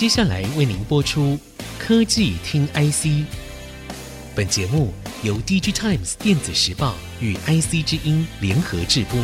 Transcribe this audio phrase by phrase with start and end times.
[0.00, 1.38] 接下来为您播出
[1.78, 3.22] 科技听 IC。
[4.34, 9.20] 本节目由 DigiTimes 电子时报与 IC 之音联合制播。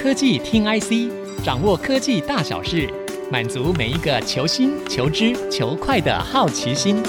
[0.00, 1.10] 科技听 IC，
[1.44, 2.88] 掌握科技大小事，
[3.28, 7.02] 满足每一个求新、求知、求快的好奇心。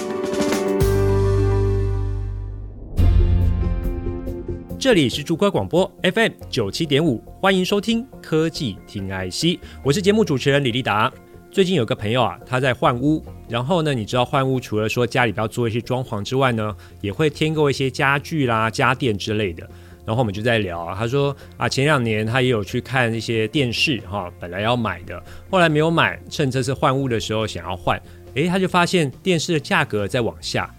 [4.83, 11.09] 这里是竹科广播 FM 九七点五，欢迎收听科技听 IC，我是节目主持人李立达。
[11.49, 19.65] 最近有个朋友啊，他在换屋，然后呢，你知道换屋除了说家里要做一些装潢之外呢，也会添购一些家具啦、家电之类的。
[20.05, 27.97] 然后我们就在聊，他说啊，前两年他也有去看一些电视哈，本来要买的，后来没有买，趁这次换屋的时候想要换，
[28.33, 30.69] 诶，他就发现电视的价格在往下。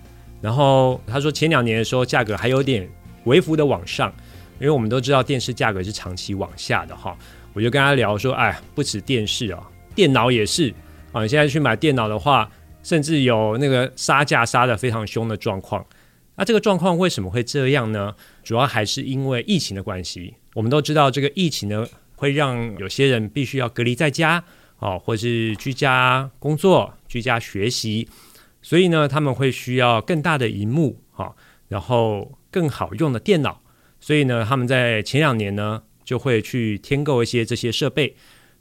[0.42, 2.86] 然后他说前两年的时候价格还有点。
[3.24, 4.12] 微幅的往上，
[4.60, 7.16] 因为我们都知道电视价格是长期往下的哈。
[7.52, 9.62] 我就跟他聊说，哎，不止电视啊，
[9.94, 10.74] 电脑也是
[11.12, 11.22] 啊。
[11.22, 12.50] 你现在去买电脑的话，
[12.82, 15.86] 甚至有那个杀价杀得非常凶的状况。
[16.34, 18.12] 那这个状况为什么会这样呢？
[18.42, 20.34] 主要还是因为疫情的关系。
[20.54, 24.42] 我们都知道，这个疫情呢，会让有些人必须要隔离在家
[24.80, 28.08] 啊，或是居家工作、居家学习，
[28.62, 31.30] 所以呢，他们会需要更大的荧幕啊，
[31.68, 32.32] 然后。
[32.54, 33.60] 更好用的电脑，
[33.98, 38.14] 所以呢，他们在前两年呢就会去添购一些这些设备。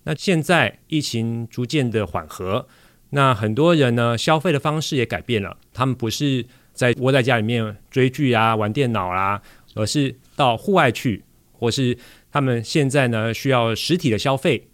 [0.06, 2.68] 那现在疫情逐渐的缓和，
[3.12, 9.40] 那很多人呢消费的方式也改变了，他们不是在窝在家里面追剧啊、玩电脑、啊，
[9.76, 11.96] 而是到户外去，或是
[12.32, 14.70] 他们现在呢需要实体的消费。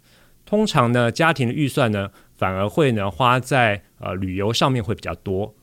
[0.45, 5.53] 通常呢，家庭的预算呢反而会呢花在呃旅游上面会比较多。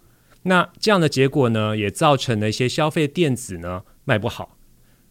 [0.48, 4.56] 那这样的结果呢，也造成了一些消费电子呢卖不好。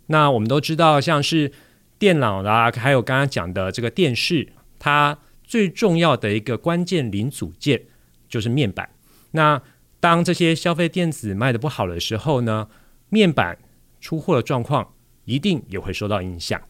[0.07, 1.51] 那我们都知道，像是
[1.99, 7.81] 电脑啦，还有刚刚讲的这个电视，它最重要的一个关键零组件
[8.29, 8.89] 就是面板。
[9.31, 9.61] 那
[9.99, 12.69] 当这些消费电子卖得不好的时候呢，
[13.09, 13.57] 面板
[13.99, 14.93] 出货的状况
[15.25, 16.61] 一定也会受到影响。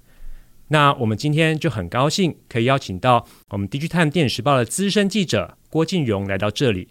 [0.69, 6.87] 那我们今天就很高兴可以邀请到我们 DigiTime 电子时报的资深记者郭静蓉来到这里。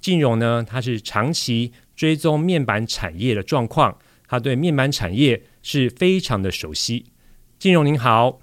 [0.00, 3.98] 静蓉呢，它是长期追踪面板产业的状况，
[4.28, 7.06] 他对面板产业是非常的熟悉。
[7.58, 8.38] 金融您好，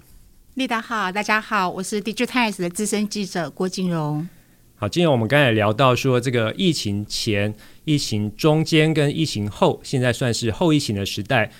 [0.54, 4.28] 立达好，大家好，我是 DigiTimes 的资深记者郭金融。
[4.76, 7.54] 好，今天，我们刚才聊到说，这个疫情前、
[7.84, 11.50] 疫情中间跟疫情后，现在算是后疫情的时代，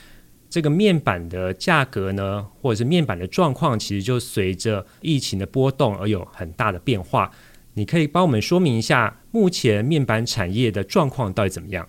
[0.50, 7.31] 这个面板的价格呢，或者是面板的状况，其实就随着疫情的波动而有很大的变化。
[7.75, 11.88] 你可以帮我们说明一下目前面板产业的状况到底怎么样？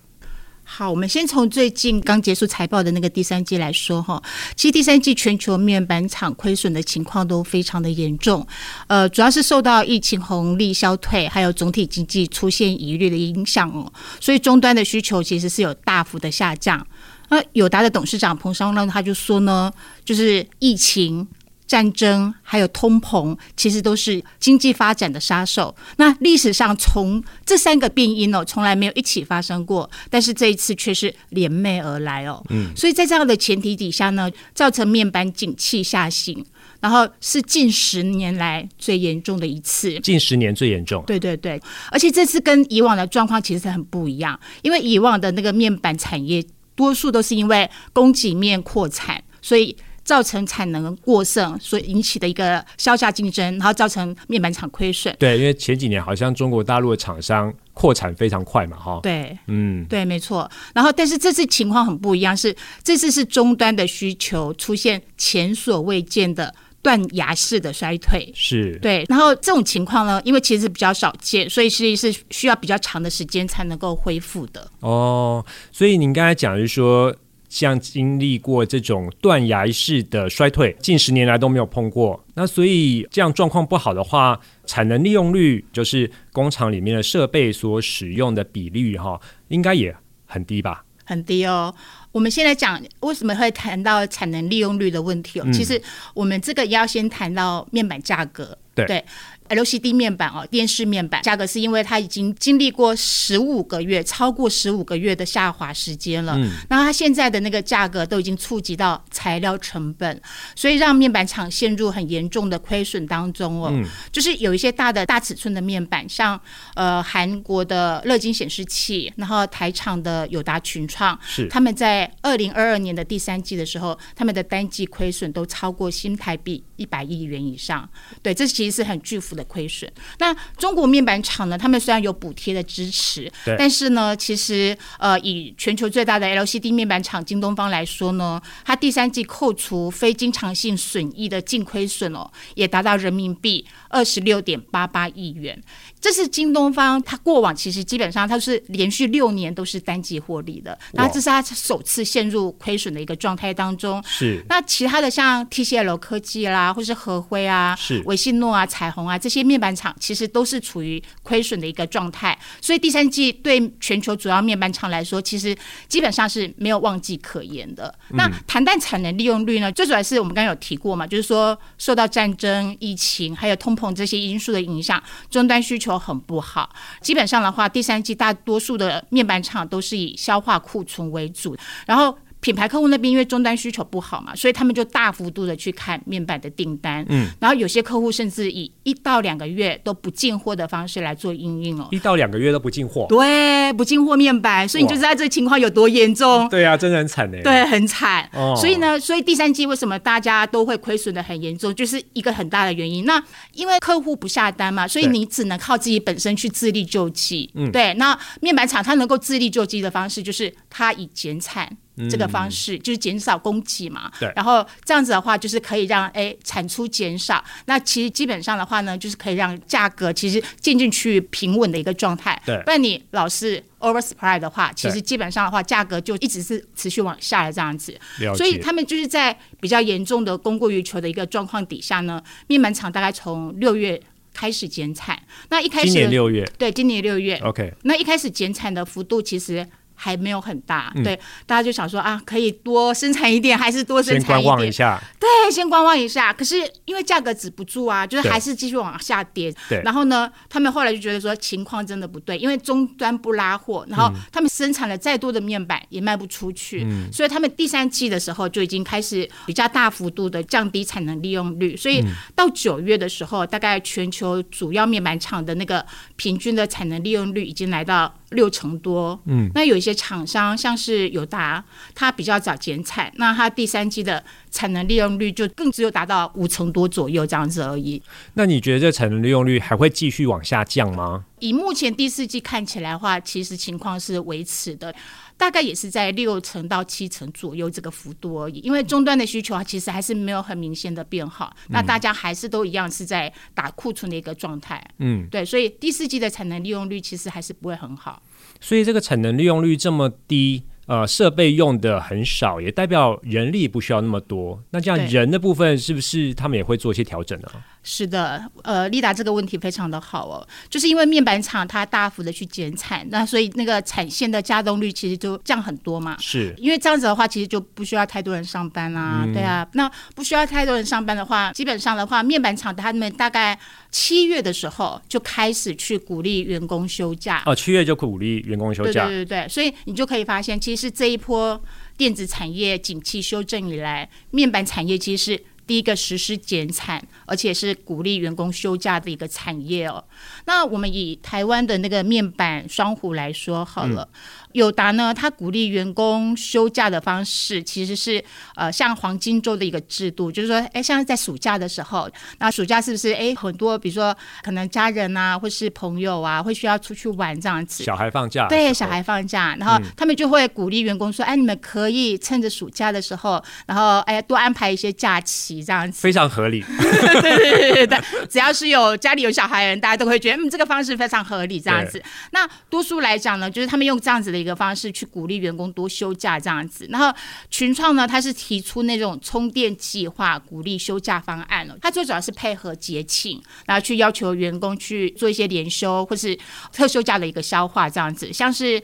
[0.63, 4.19] 好，我们先从最近刚结束财报的那个第三季来说哈。
[4.55, 8.43] 其实第三季全球面板厂亏损的情况都非常的严重，
[8.87, 13.93] 呃，主要是受到疫情红利消退，还有总体经济出现疑虑的影响哦。
[14.19, 16.83] 所以终端的需求其实是有大幅的下降。
[17.29, 19.71] 那友达的董事长彭商让他就说呢，
[20.03, 21.27] 就是疫情。
[21.67, 25.75] 战争还有通膨，其实都是经济发展的杀手。
[25.97, 32.43] 那历史上从这三个变因哦，从来没有一起发生过，但是这一次却是连袂而来哦。
[32.49, 36.45] 嗯，所以在这样的前提底下呢，造成面板景气下行，
[36.79, 39.99] 然后是近十年来最严重的一次。
[40.01, 41.03] 近十年最严重。
[41.07, 41.59] 对对对，
[41.91, 49.75] 而且这次跟以往的状况其实是很不一样，因为以往的那个面板产业多数都是因为供给面扩产，所以。
[50.05, 55.13] 造成产能过剩所引起的一个削价竞争，然后造成面板厂亏损。
[55.19, 58.99] 对，因为前几年好像中国大陆的厂商扩产非常快嘛，哈。
[59.01, 60.49] 对，嗯，对，没错。
[60.75, 68.31] 然后，但是这次情况很不一样，是这次是终端的需求出现前所未见的断崖式的衰退。
[68.35, 69.03] 是，对。
[69.09, 74.69] 然后这种情况呢，因为其实比较少见，所以其实是需要比较长的时间才能够恢复的。
[74.81, 77.15] 哦，所以您刚才讲的是说。
[77.55, 82.21] 像经历过这种断崖式的衰退，近十年来都没有碰过。
[82.33, 89.17] 那所以这样状况不好的话，产能利用率就是工厂里面的设备所使用的比率，哈，
[89.47, 90.83] 应该也很低吧？
[91.05, 91.73] 很低哦。
[92.11, 95.43] 我们现在讲为什么会谈到产能利用率的问题哦？
[95.45, 95.81] 嗯、其实
[96.13, 98.85] 我们这个要先谈到面板价格，对。
[98.85, 99.05] 对
[99.49, 106.33] LCD 面板哦，电视面板价格是因为它已经经历过十五个月，超过十五个月的下滑时间了。
[106.37, 110.21] 嗯，然后它现在的那个价格都已经触及到材料成本，
[110.55, 113.69] 所以让面板厂陷入很严重的亏损当中哦。
[113.71, 116.39] 嗯，就是有一些大的大尺寸的面板，像
[116.73, 127.87] 呃韩国的乐金显示器，然后台厂的友达群创，是他们在二零二二年的第三季的时候，他们的单季亏损都超过新台币一百亿元以上，
[128.21, 129.91] 对，这其实是很巨幅的亏损。
[130.19, 145.61] 那中国面板厂呢，他们虽然有补贴的支持，对但是呢，其实呃，以全球最大的 LCD 面板厂京东方来说呢，它第三季扣除非经常性损益的净亏损哦，也达到人民币二十六点八八亿元。
[145.99, 154.03] 这是京东方，它过往其实基本上它是连续六年都是单季获利的，然后这是它首次陷入亏损的一个状态当中。
[154.05, 154.43] 是。
[154.47, 162.37] 那其他的像 TCL 科技啦，或是和辉啊，是维信诺啊、彩虹啊这些面板厂，其实都是处于亏损的一个状态。
[162.61, 165.55] 所以第三季对全球主要面板厂来说，其实
[165.87, 167.93] 基本上是没有旺季可言的。
[168.11, 169.71] 嗯、那谈谈产能利用率呢？
[169.71, 175.01] 最主要是我们刚刚有提过嘛，就是说受到战争、疫情还有通膨这些因素的影响，
[175.31, 175.95] 终端需求。
[175.95, 176.69] 很不好，
[177.01, 181.55] 基本上的话，第三季大多数的面板厂都是以消化库存为主，
[181.87, 182.15] 然后。
[182.45, 187.03] 品牌客户那边因为终端需求不好嘛，所以他们就大幅度的去看面板的订单。
[187.09, 191.87] 嗯，然后有些客户甚至以一到两个月都不进货的方式来做应运哦。
[191.89, 193.07] 一到两个月都不进货？
[193.09, 196.47] 对，不进货面板，所以你就知道这情况有多严重。
[196.47, 197.37] 对啊，真的很惨呢。
[197.41, 198.29] 对，很惨。
[198.33, 198.53] 哦。
[198.55, 203.05] 所以呢，所以第三季为什么大家都会亏损的很严重，就是一个很大的原因。
[203.05, 203.19] 那
[203.53, 207.49] 因为客户不下单嘛，所以你只能靠自己本身去自力救济。
[207.55, 207.95] 嗯，对。
[207.95, 211.75] 那面板厂它能够自力救济的方式，就是它以减产。
[212.09, 222.37] 这个方式就是减少供给嘛，对，然后这样子的话，就是可以让哎产出减少，那其实基本上的话呢，就是可以让价格其实渐渐趋于平稳的一个状态。
[222.45, 227.97] 对，不然你老是 oversupply 的话，其实基本上的话，价格就一直是持续往下的这样子。
[228.35, 233.97] 所以他们就是在比较严重的供过于求的一个状况底下呢，面板厂大概从六月
[234.33, 235.17] 开始减产。
[235.49, 237.73] 那一开始今年六月，对，今年六月，OK。
[237.83, 239.65] 那一开始减产的幅度其实。
[239.95, 244.43] 还没有很大，嗯、对，大家就想说啊，可以多生产一点，还是多生产一点？
[244.43, 246.31] 先观望一下，对，先观望一下。
[246.33, 249.53] 可是因为价格止不住啊，就是还是继续往下跌。
[249.69, 249.81] 对。
[249.83, 261.75] 然后呢，他们后来就觉得说情况真的不对，因为终端不拉货，然后他们生产了再多的面板也卖不出去，嗯、所以他们第三季的时候就已经开始比较大幅度的降低产能利用率。
[261.77, 262.03] 所以
[262.35, 268.13] 到九月的时候，大概全球主要面板厂的那个平均的产能利用率已经来到。
[268.31, 278.01] 六成多，嗯，那有一些厂商像是友达，它比较早减产，那它第三季的产能利用率就更只有达到五成多左右这样子而已。
[278.33, 281.25] 那你觉得这产能利用率还会继续往下降吗？
[281.39, 284.93] 以目前第四季看起来的话，其实情况是维持的。
[285.37, 291.55] 大概也是在六成到七成左右这个幅度而已，因为终端的需求啊，其实还是没有很明显的变好。
[291.67, 294.83] 嗯、那大家还是都一样是在打库存的一个状态。
[294.99, 298.21] 嗯，对，所以第四季的产能利用率其实还是不会很好。
[298.59, 300.63] 所以这个产能利用率这么低。
[300.87, 304.63] 呃，设备用的很少，也代表人力不需要那么多。
[304.69, 307.47] 那这样人的部分是不是他们也会做一些调整呢？
[307.87, 316.17] 是的，呃，丽达这个问题非常的好哦，就是因为面板厂它大幅的去减产，那所以那个产线的加动率其实就降很多嘛。
[316.19, 319.21] 是，因为这样子的话，其实就不需要太多人上班啦，啊。
[319.25, 323.57] 嗯、对啊，那不需要太多人上班的话，基本上的话，面板厂他们大概
[323.91, 327.43] 七月的时候就开始去鼓励员工休假。
[327.45, 329.05] 哦，七月就鼓励员工休假。
[329.05, 330.85] 对对对对，所以你就可以发现，其实。
[330.95, 331.61] 这一波
[331.97, 340.03] 电子产业景气修正以来，面板产业其实是第一个实施减产，而且是鼓励员工休假的一个产业哦。
[340.45, 344.07] 那我们以台湾的那个面板双虎来说好了。
[344.13, 344.19] 嗯
[344.55, 348.23] 友达呢，他鼓励员工休假的方式其实是
[348.55, 357.83] 呃，像黄金周的一个制度，就是说，哎，像在暑假的时候，那暑假是不是哎很多，比如说可能家人啊，或是朋友啊，会需要出去玩这样子。
[357.83, 358.47] 小孩放假。
[358.47, 365.99] 对，小孩放假，然后他们就会鼓励员工说，哎，你们可以趁着暑假的时候，然后哎多安排一些假期这样子。
[365.99, 366.63] 非常合理。
[366.71, 372.01] 对对对对对，只要是有家里有小孩的人，大家都会觉得嗯这个方式非常合理这样子。
[372.31, 374.35] 那多数来讲呢，就是他们用这样子的。
[374.45, 377.11] 一个方式去鼓励员工多休假这样子，然后
[377.49, 381.75] 群创呢，它是提出那种充电计划，鼓励休假方案了。
[381.81, 386.37] 它最主要是配合节庆，然后去要求员工去做一些连休或是
[386.71, 388.79] 特休假的一个消化这样子，像是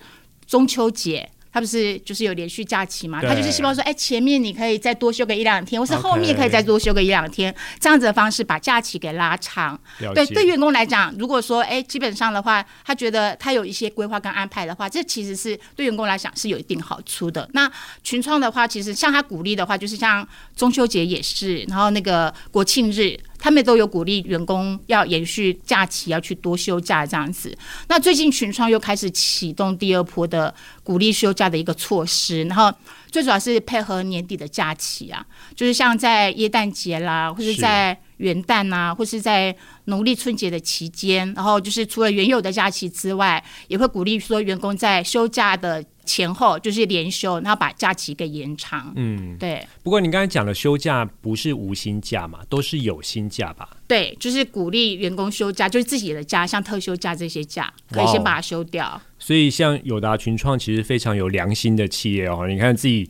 [0.47, 1.29] 中秋节。
[1.51, 3.21] 他不是就是有连续假期嘛？
[3.21, 9.79] 他就是希望说，哎，前面你可以再多休个一两天，或是后面可以再多休个一两天，这样子的方式把假期给拉长。
[9.99, 17.49] 对，对员工来讲，如果说，哎，基本上的话，他觉得他有一些规划跟安排的话，这其实是对员工来讲是有一定好处的。
[17.53, 17.69] 那
[18.03, 23.19] 群创的话，其实像他鼓励的话，就是像中秋节也是，然后那个国庆日。
[23.41, 27.57] 他们都有鼓励员工要延续假期，要去多休假这样子。
[27.89, 32.71] 那最近群创又开始启动第二波的鼓励休假的一个措施，然后
[33.09, 39.55] 最主要是配合年底的假期啊，就是像在耶诞节啦，或是在元旦啊，或是在
[39.91, 48.91] 农历春节的期间，然后就是除了原有的假期之外，也会鼓励说员工在休假的前后就是连休，然后把假期给延长。
[48.95, 49.63] 嗯，对。
[49.83, 53.69] 不过你刚才讲的休假不是无薪假嘛，都是有薪假吧？
[53.87, 58.99] 对，就是鼓励员工休假，就是自己的假，像特休假这些假，可以先把它休掉。
[59.19, 63.07] 所以像友达群创其实非常有良心的企业哦，你看自己。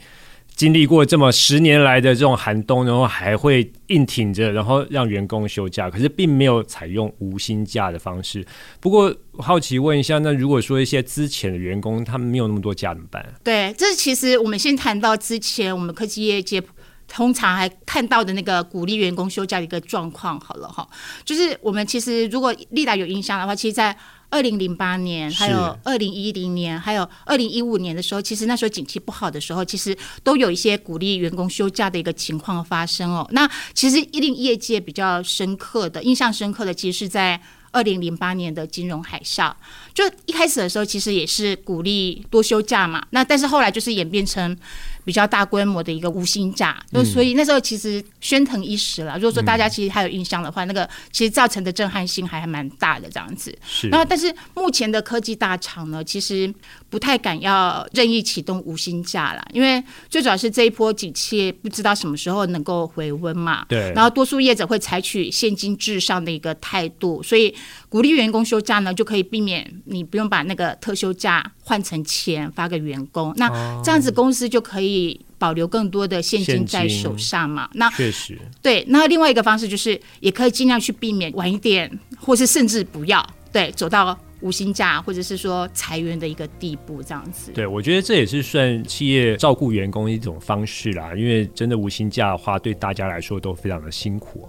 [0.61, 8.45] 经历过这么十年来的这种寒冬，然后还会硬挺着，然后让员工休假，可是并没有采用无薪假的方式。
[8.79, 13.25] 不过好奇问一下，那如果说一些之前的员工他们没有那么多假怎么办？
[13.43, 16.61] 对，这是其实我们先谈到之前我们科技业界
[17.07, 20.87] 通常还看到的那个鼓励员工休假的一个状况好了哈，
[21.25, 23.97] 就是我们其实如果立达有印象的话，其实，在
[24.31, 33.27] 二零零八年，还有二零一零年，还有二零一五年的时候，其实那时候景气不好的时候，其实都有一些鼓励员工休假的一个情况发生哦。
[33.31, 37.39] 那其实一定业界比较深刻的、印象深刻的，其实是在
[37.71, 39.53] 二零零八年的金融海啸。
[39.93, 43.05] 就一开始的时候，其实也是鼓励多休假嘛。
[43.09, 44.57] 那但是后来就是演变成。
[45.03, 49.15] 比较大规模的一个无薪假，就所以那时候其实喧腾一时了。
[49.15, 53.58] 如果说大家其实还有印象的话，那个其实造成的震撼性还还蛮大的这样子。
[53.65, 53.88] 是。
[53.89, 56.53] 然后，但是目前的科技大厂呢，其实
[56.91, 63.65] 不太敢要任意启动无薪假了，因为最主要是这一波景气不知道什么时候能够回温嘛。
[63.69, 63.93] 对。
[63.95, 67.55] 然后，多数业者会采取现金至上的一个态度，所以
[67.88, 73.33] 鼓励员工休假呢，就可以避免你不用把那个特休假换成钱发给员工。
[73.38, 73.50] 那
[73.81, 74.81] 这样子公司就可以。
[74.81, 77.69] 可以保留更多的现金在手上嘛？
[77.75, 78.83] 那确实对。
[78.88, 87.51] 那另外一个方式就是，也可以尽量去避免晚一点，或是甚至不要对走到无薪假，或者是说裁员的一个地步，这样子。
[87.51, 91.13] 对，我觉得这也是算企业照顾员工一种方式啦。
[91.15, 94.48] 因为真的无薪假的话，对大家来说都非常的辛苦。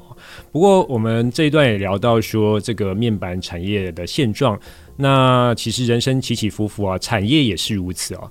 [0.51, 4.59] 不过我们这一段也聊到说，这个面板产业的现状。
[4.97, 8.23] 那其实人生起起伏伏啊，产业也是如此啊。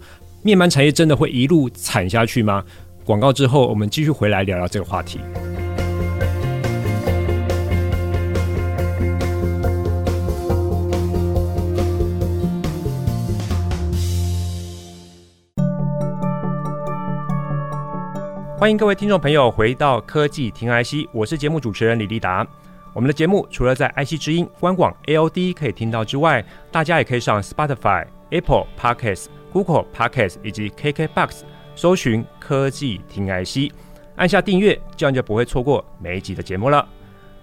[0.44, 2.64] 面板产业真的会一路惨下去吗？
[3.04, 5.20] 广告之后，我们继续回来聊聊这个话题。
[18.62, 22.46] 欢迎各位听众朋友回到科技听 IC，我是节目主持人李立达。
[22.94, 29.26] 我们的节目除了在 IC 之音官网 AOD 可以听到之外，大家也可以上 Spotify、Apple Podcasts。
[29.52, 31.40] Google Podcasts 以及 KKBox
[31.76, 33.74] 搜寻科技听 IC，
[34.16, 36.88] 按下订阅，这样就不会错过每一集的节目了。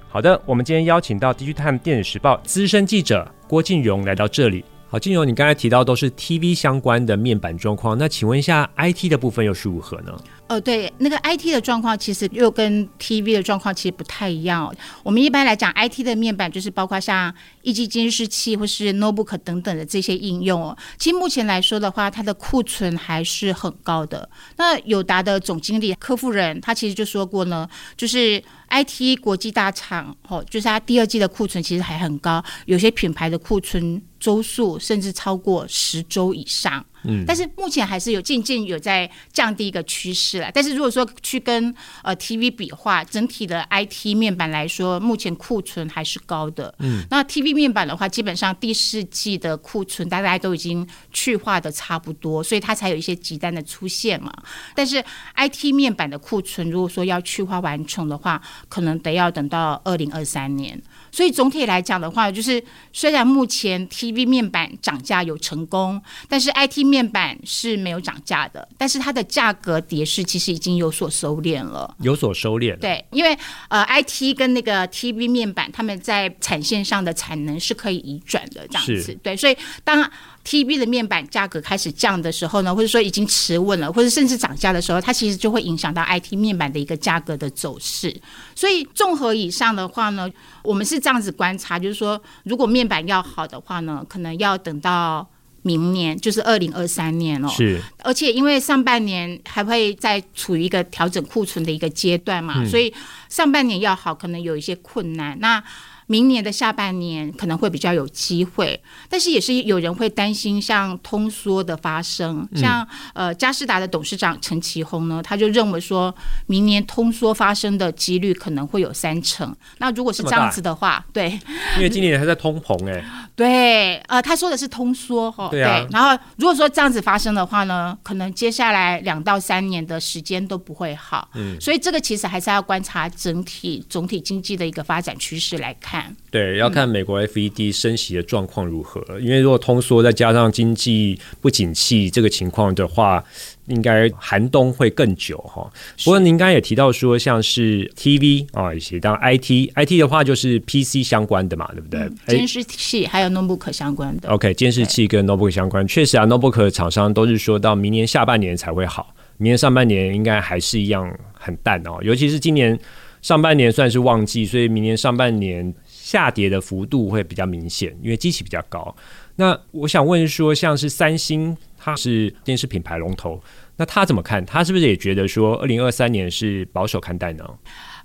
[0.08, 4.64] 好的，我们今天邀请到《DigiTime 电子时报》资深记者郭静蓉来到这里。
[4.90, 10.16] 好，金勇，你刚才提到都是 TV 相关的面板状况，那请问一下 IT 的部分又是如何呢？
[10.48, 14.74] 哦，对，那个 IT 的状况其实又跟 TV 的状况其实不太一样哦。
[15.02, 17.30] 我们一般来讲，IT 的面板就是包括像
[17.64, 20.74] 液晶监视器或是 notebook 等等的这些应用哦。
[20.96, 24.26] 其实目前来说的话，它的库存还是很高的。
[24.56, 36.84] 那友达的总经理柯夫人，他其实就说过呢，就是 IT 国际大厂哦，就是它第二季的库存其实还很高，有些品牌的库存周数甚至超过十周以上。
[37.04, 40.50] 嗯，但是目前还是有渐渐有在降低一个趋势了。
[40.52, 41.72] 但是如果说去跟
[42.02, 46.74] 呃 TV 比的话，整体的 IT 面板来说，目前库存还是高的。
[46.80, 54.32] 嗯，那 TV 面板的话，基本上第四季的库存大概都已经去化的差不多，所以它才有一些急单的出现嘛。
[54.74, 55.00] 但是
[55.36, 60.82] IT 面板的库存，如果说要去化完成的话，可能得要等到二零二三年。
[61.12, 68.66] 所以总体来讲的话，就是虽然目前 TV 面板涨价有成功，但是 IT 面板是没有涨价的。
[68.78, 72.76] 但是它的价格跌势其实已经有所收敛了，有所收敛。
[72.78, 73.36] 对，因为
[73.68, 79.18] 呃，IT 跟那个 TV 面板，他们在产线上的产能是可以移转的，这样子。
[79.22, 80.10] 对，所以当
[80.48, 88.18] TV 的面板价格开始降的时候呢，或者说已经持稳了，或者甚至涨价的时候，它其实就会影响到 IT 面板的一个价格的走势。
[88.54, 90.26] 所以综合以上的话呢，
[90.62, 95.28] 我们是这样子观察，就是说，如果面板要好的话呢，可能要等到
[95.60, 97.48] 明年，就是二零二三年哦。
[97.48, 97.78] 是。
[97.98, 102.90] 而且因为上半年还会再处于一个调整库存的一个阶段嘛，嗯、所以
[103.28, 105.38] 上半年要好，可能有一些困难。
[105.40, 105.62] 那
[106.08, 116.12] 明年的下半年可能会比较有机会，但是也是有人会担心像通缩的发生，像呃佳士达的董事长陈其宏呢，他就认为说
[116.46, 119.54] 明年通缩发生的几率可能会有三成。
[119.76, 121.38] 那如果是这样子的话，对，
[121.76, 123.04] 因为今年还在通膨哎、欸，
[123.36, 125.60] 对，呃，他说的是通缩哈，对，
[125.90, 135.97] 然后如果说这样子发生的话呢，可能接下来两到三年的时间都不会好，嗯，所以这个其实还是要观察整体总体经济的一个发展趋势来看。
[136.30, 139.22] 对，要看美国 FED 升息的状况如何，嗯。
[139.22, 143.24] 因为如果通缩再加上经济不景气这个情况的话，
[143.66, 145.70] 应该寒冬会更久哈。
[146.04, 152.00] 不过您刚才也提到说，像是 TV 啊，一些当 IT，IT 的话就是 PC 相关的嘛，对不对？
[152.00, 154.28] 嗯、监视器还有 notebook 相关的。
[154.28, 162.78] OK，监视器跟 notebook 相关，确实啊，notebook 厂商都是说到明年下半年才会好，明年上半年应该还是一样很淡哦，尤其是今年。
[163.20, 165.74] 上半年算是旺季，所以明年上半年
[166.08, 168.96] 下跌的幅度会比较明显，因为机器比较高。
[169.36, 173.38] 那我想问说，像是三星，它是电视品牌龙头，
[173.76, 174.42] 那他怎么看？
[174.46, 177.44] 他是不是也觉得说，二零二三年是保守看待呢？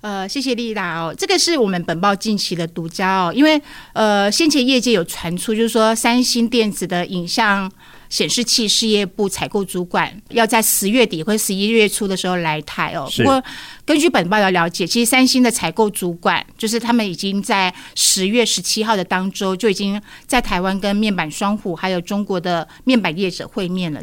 [0.02, 3.58] 呃，谢谢丽达哦，这个是我们本报近期的独家哦，因为
[3.94, 7.72] 呃，先前业界有传出，就是说三星电子的影像。
[8.14, 13.10] 显示器事业部采购主管要在十月底或十一月初的时候来台哦。
[13.16, 13.42] 不过
[13.84, 24.00] 根据本报的了解，其实三星的采购主管就是他们已经在十月十七号的当周就已经在台湾跟面板双虎还有中国的面板业者会面了。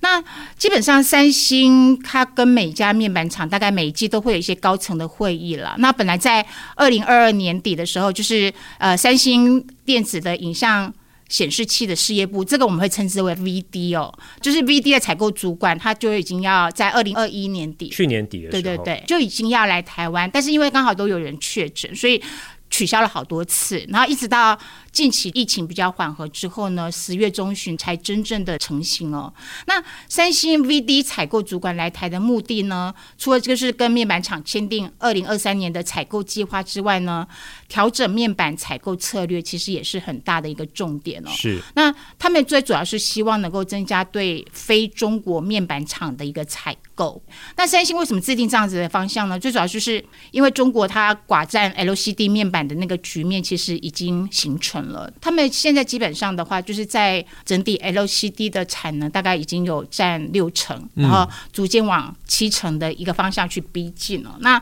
[0.00, 0.22] 那
[0.58, 5.74] 基本上三星它跟每家面板厂大概每一季都会有一些高层的会议了。
[5.78, 10.92] 那本来在二零二二年底的时候，就是呃三星电子的影像。
[11.28, 22.22] 显示器的事业部，这个我们会称之为 VD 哦，就是 VD 的采购主管，他就已经要在二零二一年底，去年底的时候，对对对，就已经要来台湾，但是因为刚好都有人确诊，所以
[22.70, 24.58] 取消了好多次，然后一直到。
[24.96, 29.30] 近期疫情比较缓和之后呢，十月中旬才真正的成型哦。
[29.66, 29.74] 那
[30.08, 37.28] 三星 VD 采购主管来台的目的呢，除了就是跟面板厂签订二零二三年的采购计划之外呢，
[37.68, 41.28] 调整面板采购策略，其实也是很大的一个重点哦。
[41.30, 41.60] 是。
[41.74, 47.22] 那他们最主要是希望能够增加对非中国面板厂的一个采购。
[47.58, 49.38] 那三星为什么制定这样子的方向呢？
[49.38, 54.85] 最主要就是因为中国它寡占 LCD 面板的那个局面，其实已经形成。
[54.88, 64.36] 了，他们现在基本上的话，就是在整体 LCD 的产能大概已经有占六成，然后逐渐往七成的一个方向去逼近了。
[64.40, 64.58] 那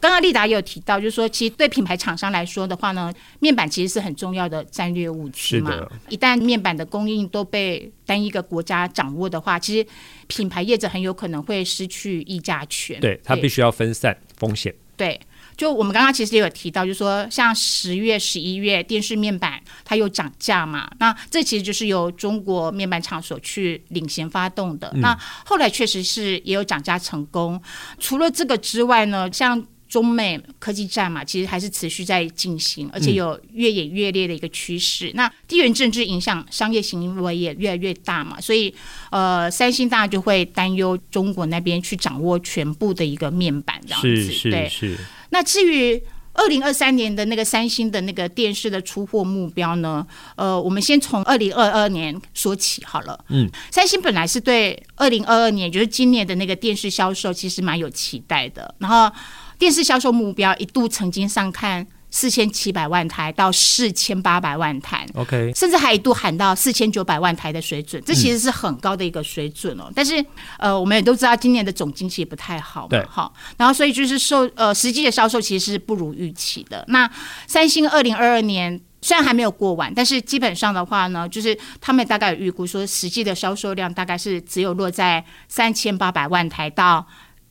[0.00, 5.72] 刚刚丽达也有提到，就是说，其实对品牌厂商来说的话呢，面板其实是很重要的战略物资嘛。
[6.10, 9.86] 一旦面板的供应都被单一个国家掌握的话，其实
[10.26, 13.00] 品牌业者很有可能会失去议价权。
[13.00, 14.74] 对，他必须要分散风险。
[14.96, 15.18] 对。
[15.56, 24.92] 就我们刚刚其实也有提到，就是说像十月、十一月电视面板它有涨价嘛，那这其实就是由中国面板厂所去领衔发动的。
[24.96, 27.60] 那后来确实是也有涨价成功。
[27.98, 35.12] 除了这个之外呢，像中美科技战嘛，其实还是持续在进行，而且有越演越烈的一个趋势。
[35.14, 38.74] 那地缘政治影响商业行为也越来越大嘛，所以
[39.10, 44.98] 呃，三星大家就会担忧中国那边去掌握全部的一个面板这样子，是是是。
[45.34, 46.00] 那至于
[46.32, 50.06] 二零二三年的那个三星的那个电视的出货目标呢？
[50.36, 53.18] 呃，我们先从二零二二年说起好了。
[53.30, 58.72] 嗯，三星本来是对二零二二年，就是今年的那个电视销售，其实蛮有期待的。
[58.78, 59.10] 然后
[59.58, 61.84] 电视销售目标一度曾经上看。
[62.14, 69.86] 四千七百万台到四千八百万台，OK，甚至还一度喊到四千九百万台的水准，这其实是很高的一个水准哦。
[69.88, 70.24] 嗯、但是，
[70.60, 76.84] 呃，我们也都知道今年的总经济不太好嘛，对，好，然后所以就是售呃实际的销售其实是不如预期的。
[76.86, 77.10] 那
[77.48, 87.04] 三星二零二二年虽然还没有过完，但是基本上的话呢，就是他们大概有预估说，实际的销售量大概是只有落在三千八百万台到。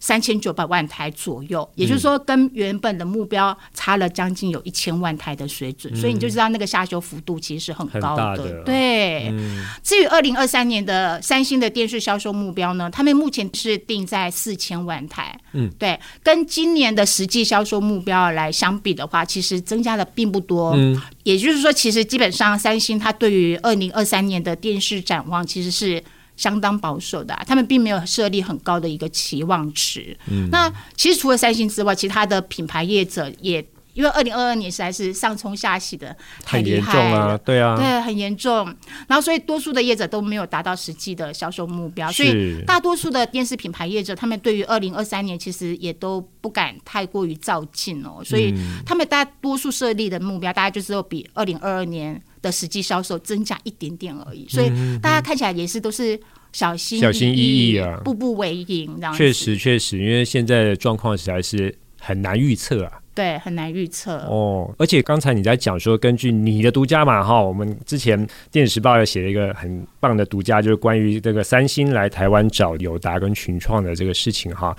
[0.04, 8.36] 三千九百万台左右，也就是说，跟原本的目标差了将近有一千万台的水准，嗯，所以你就知道那个下修幅度其实是很高的。
[8.36, 15.40] 的对，嗯，至于二零二三年的三星的电视销售目标呢，他们目前是定在四千万台。
[15.54, 20.74] 嗯，对，跟今年的实际销售目标来相比的话，其实增加的并不多。
[20.76, 26.04] 嗯，也就是说，其实基本上三星它对于二零二三年的电视展望其实是。
[26.36, 30.18] 相当保守的，啊，他们并没有设立很高的一个期望值。
[30.30, 38.66] 嗯，那其实除了三星之外，其他的品牌业者也因为二零二二年实在是上冲下洗的太厉害很严重啊，对啊，对，很严重。
[39.08, 48.54] 然后所以多数的业者都没有达到实际的销售目标，所以大多数的电视品牌业者，他们对于二零二三年其实也都不敢太过于照进哦，所以
[48.86, 54.48] 他们大多数设立的目标，大概就是比二零二二年的实际销售增加一点点而已。
[54.50, 54.70] 所以
[55.02, 56.20] 大家看起来也是都是
[56.52, 59.14] 小心小心翼翼啊，步步为营这样。
[59.14, 63.00] 确实确实，因为现在的状况实在是很难预测啊。
[63.16, 64.74] 对，很难预测哦。
[64.80, 68.20] 而且刚才你在讲说，根据你的独家嘛，哈，我们之前
[68.52, 74.76] 《电子时报》也写了一个很棒的独家，就是关于这个三星来台湾找友达跟群创的这个事情哈。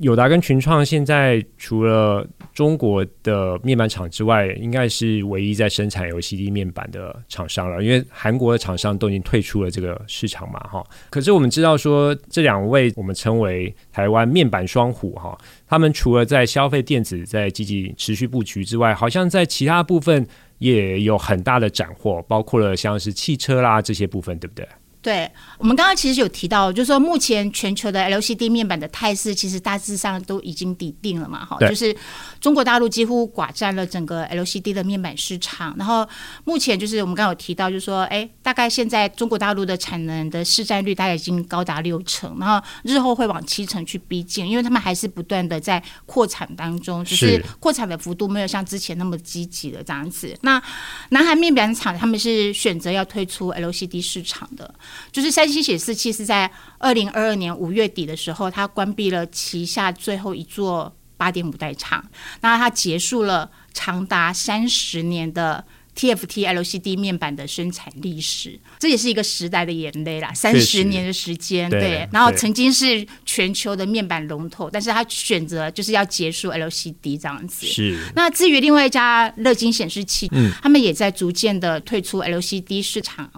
[0.00, 10.84] 友达跟群创现在除了中国的面板厂之外，应该是唯一在生产 LCD 面板的厂商了，因为韩国的厂商都已经退出了这个市场嘛，哈。
[11.08, 20.26] 可是我们知道说，这两位我们称为台湾面板双虎哈，他们除了在消费电子在积极持续布局之外，好像在其他部分
[20.58, 24.66] 也有很大的斩获，包括了像是汽车啦这些部分，对不对？
[25.02, 31.96] 对，我们刚刚其实有提到，就是说目前全球的 LCD 面板的态势，其实大致上都已经底定了嘛，哈，就是
[32.38, 35.74] 中国大陆几乎寡占了整个 LCD 的面板市场。
[35.78, 36.06] 然后
[36.44, 50.36] 目前就是我们刚刚有提到，就是说，哎，大概现在中国大陆的产能的市占率大概已经高达六成，然后日后会往七成去逼近，因为他们还是不断的在扩产当中，只是扩产的幅度没有像之前那么积极的这样子。
[50.42, 50.62] 那
[51.08, 54.74] 南韩面板厂他们是选择要退出 LCD 市场的。
[55.12, 62.04] 就是三星显示器是在二零二二年五月底的时候，它关闭了旗下最后一座八点五代厂，
[62.40, 70.32] 那它结束了长达三十年的 TFT LCD 面板的生产历史，这也是一个时代的眼泪啦。
[70.32, 77.66] 三十年的时间，对，对，然后曾经是全球的面板龙头，但是它选择就是要结束 LCD 这样子。
[77.66, 77.98] 是。
[78.14, 83.30] 那至于另外一家乐金显示器，嗯，他们也在逐渐的退出 LCD 市场，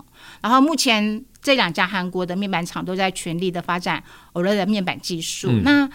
[0.43, 1.25] 然后目前。
[1.45, 4.01] 这两家韩国的面板厂都在全力的发展
[4.35, 5.49] OLED 的面板技术。
[5.51, 5.91] 嗯、那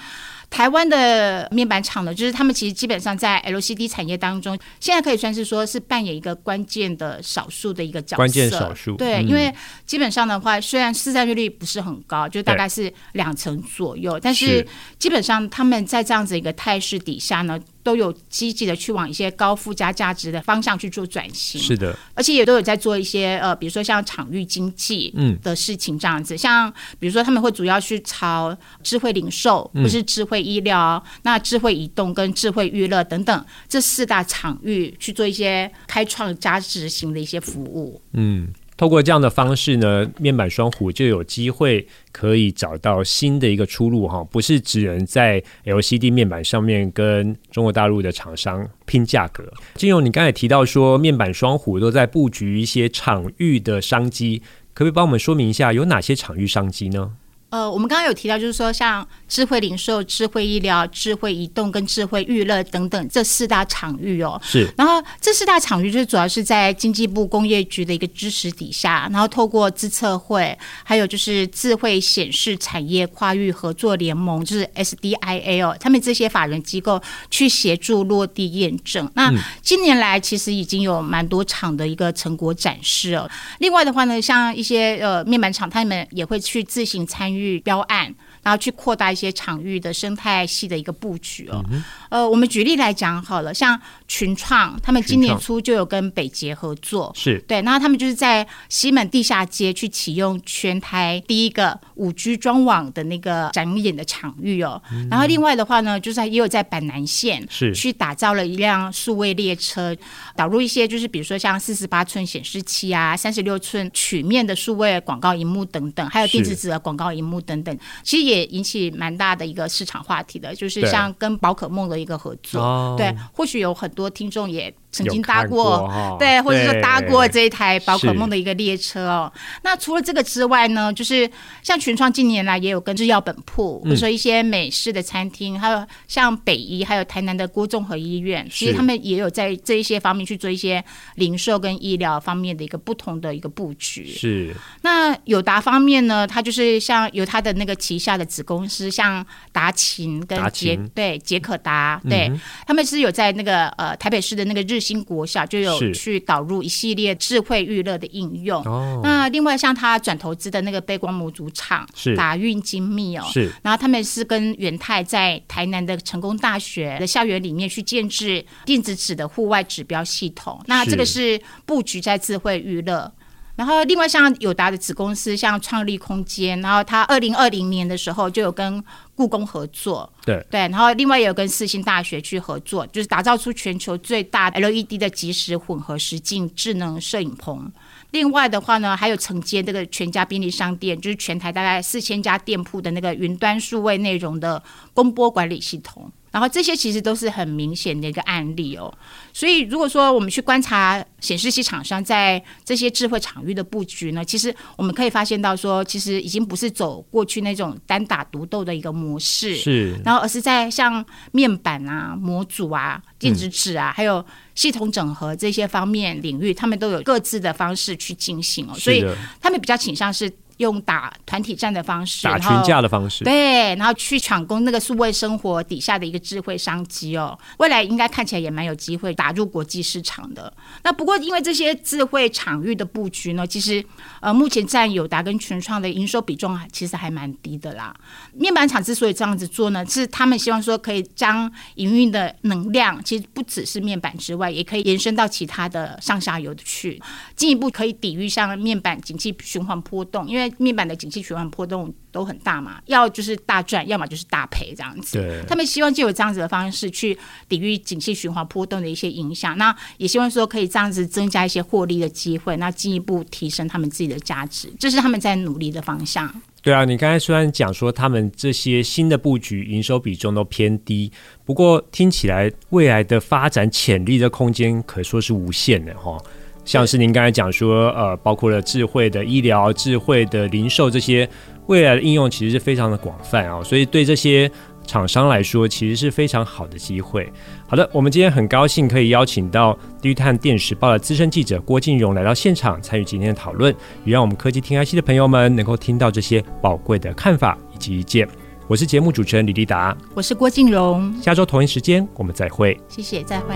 [0.50, 8.18] 台湾的面板厂呢，就是他们其实基本上在 LCD 产业当中，现在可以算是说是扮演一个关键的少数的一个角色。
[8.18, 8.98] 关键少数。
[8.98, 9.50] 对、嗯，因为
[9.86, 14.68] 基本上的话，虽然市占率不是很高，就大概是两成左右，但是
[15.00, 17.58] 基本上他们在这样子一个态势底下呢。
[17.88, 25.40] 都有积极的去往一些高附加价值的方向去做转型，是的，而且也都有在做一些呃，比如说像场域经济嗯。
[25.42, 38.50] 的事情这样子，嗯、像比如说他们会主要去朝智慧零售，或是智慧医疗、嗯、那智慧移动跟智慧娱乐等等这四大场域去做一些开创价值型的一些服务，嗯。
[38.78, 49.52] 透过这样的方式呢，面板双虎就有机会可以找到新的一个出路哈，不是只能在 LCD 面板上面跟中国大陆的厂商拼价格。
[49.74, 54.44] 金融，你刚才提到说面板双虎都在布局一些场域的商机，
[54.76, 57.14] 可不可以帮我们说明一下有哪些场域商机呢？
[57.50, 64.40] 呃，我们刚刚有提到，就是说像智慧零售、智慧医疗、智慧移动跟智慧娱乐等等这四大场域哦。
[64.44, 64.68] 是。
[64.76, 79.10] 然后这四大场域就是主要是在经济部工业局的一个支持底下，然后透过资策会，还有就是智慧显示产业跨域合作联盟，就是 SDIA 哦，他们这些法人机构去协助落地验证。
[79.16, 83.30] 那近年来其实已经有蛮多场的一个成果展示哦。
[83.60, 87.37] 另外的话呢，像一些呃面板厂，他们也会去自行参与。
[87.38, 88.16] 域标案，
[88.48, 91.62] 然后去扩大一些场域的生态系的一个布局哦。
[91.70, 104.82] 嗯、呃，我们举例来讲好了，像群创，他们今年初就有跟北捷合作，是对，那他们就是在西门地下街去启用全台第一个五 G 专网的那个展演的场域哦。
[104.94, 109.94] 嗯、然后另外的话呢，就是也有在板南线是去打造了一辆数位列车，
[110.38, 117.42] 导入一些就是比如说像四十八寸显示器啊，三十六寸曲面的数位广告荧幕等等，还有电子纸的广告荧幕。
[117.48, 124.74] 等等，其实也引起蛮大的一个市场话题的，就是像跟宝可梦的一个合作，对，对，或许有很多听众也。
[124.90, 129.32] 曾经搭过，过对，或者说搭过这一台宝可梦的一个列车哦。
[129.62, 131.30] 那除了这个之外呢，就是
[131.62, 140.84] 像群创近年来也有跟制药本铺，或者说一些美式的餐厅，还有像北医，还有台南的郭综合医院，其实他们也有在这一些方面去做一些
[141.16, 144.08] 零售跟医疗方面的一个不同的一个布局。
[144.08, 144.56] 是。
[144.82, 158.64] 那友达方面呢，它就是像有它的那个旗下大的子公司，像达勤跟杰对杰可达，对、嗯、他们是有在那个呃台北市的那个日新国小就有去导入一系列智慧娱乐的应用。
[158.64, 170.60] 哦，那另外像他转投资的那个背光模组厂是达运精密哦，是，然后他们是跟元泰在台南的成功大学的校园里面去建制电子纸的户外指标系统。
[170.66, 173.12] 那这个是布局在智慧娱乐。
[173.58, 178.82] 然后，另外像友达的子公司，像创立空间，然后他二零二零年的时候就有跟
[179.16, 187.72] 故宫合作，对对，然后另外也有跟四星大学去合作，就是打造出全球最大 LED 的即时混合实境智能摄影棚。
[188.12, 194.62] 另外的话呢，还有承接这个全家便利商店，就是全台大概四千家店铺的那个云端数位内容的
[194.94, 196.12] 公播管理系统。
[196.38, 198.96] 然后这些其实都是很明显的一个案例哦，
[199.34, 214.24] 所以如果说我们去观察显示器厂商在这些智慧场域的布局呢，其实我们可以发现到说，其实已经不是走过去那种单打独斗的一个模式，是，然后而是在像面板啊、模组啊、电子纸啊，还有
[214.54, 219.04] 系统整合这些方面领域，他们都有各自的方式去进行哦，所以
[219.42, 220.32] 他们比较倾向是。
[220.58, 227.38] 用打团体战的方式，打群架的方式，对，然后去抢攻那个数位生活底下的一个智慧商机哦。
[227.58, 230.52] 未来应该看起来也蛮有机会打入国际市场的。
[230.84, 233.86] 那不过因为这些智慧场域的布局呢，其实
[234.20, 237.96] 呃目前占友达跟群创的营收比重其实还蛮低的啦。
[238.34, 247.00] 面板厂之所以这样子做呢，是他们希望说可以将营运的能量，其实不只是面板之外，也可以延伸到其他的上下游去，
[247.36, 250.47] 进一步可以抵御像面板景气循环波动，因为。
[250.58, 255.18] 面板的景气循环波动都很大嘛，要就是大赚，要么就是大赔这样子。
[255.18, 259.58] 对，他们希望就有这样子的方式去抵御景气循环波动的一些影响。
[259.58, 266.34] 那也希望说可以这样子增加一些获利的机会，那进一步提升他们自己的价值，这是他们在努力的方向。
[266.64, 271.10] 对啊，你刚才虽然讲说他们这些新的布局营收比重都偏低，
[271.46, 276.22] 不过听起来未来的发展潜力的空间可说是无限的哈。
[276.68, 281.28] 像是您刚才讲说，呃，包括了智慧的医疗、智慧的零售这些
[281.68, 284.52] 未来的应用，其实是非常的广泛啊，所以对这些
[284.86, 287.32] 厂商来说，其实是非常好的机会。
[287.70, 298.28] 好的，我们今天很高兴可以邀请到低碳电视报的资深记者郭敬荣来到现场参与今天的讨论，也让我们科技听 IC 的朋友们能够听到这些宝贵的看法以及意见。
[298.68, 303.56] 我是节目主持人李立达，我是郭敬荣，下周同一时间我们再会，谢谢，再会。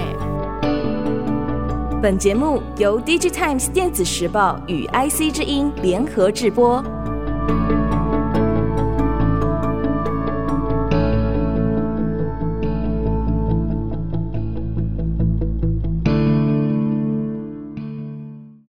[2.02, 6.84] 本节目由 DigiTimes 电子时报与 IC 之音联合制播。